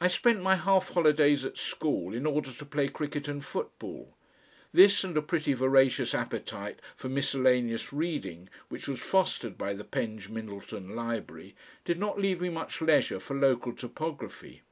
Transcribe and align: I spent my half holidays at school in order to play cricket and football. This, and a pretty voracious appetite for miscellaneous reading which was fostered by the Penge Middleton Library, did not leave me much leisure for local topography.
I 0.00 0.06
spent 0.06 0.40
my 0.40 0.54
half 0.54 0.92
holidays 0.94 1.44
at 1.44 1.58
school 1.58 2.14
in 2.14 2.26
order 2.26 2.52
to 2.52 2.64
play 2.64 2.86
cricket 2.86 3.26
and 3.26 3.44
football. 3.44 4.16
This, 4.72 5.02
and 5.02 5.16
a 5.16 5.20
pretty 5.20 5.52
voracious 5.52 6.14
appetite 6.14 6.78
for 6.94 7.08
miscellaneous 7.08 7.92
reading 7.92 8.48
which 8.68 8.86
was 8.86 9.00
fostered 9.00 9.58
by 9.58 9.74
the 9.74 9.82
Penge 9.82 10.28
Middleton 10.28 10.94
Library, 10.94 11.56
did 11.84 11.98
not 11.98 12.20
leave 12.20 12.40
me 12.40 12.50
much 12.50 12.80
leisure 12.80 13.18
for 13.18 13.34
local 13.34 13.72
topography. 13.72 14.62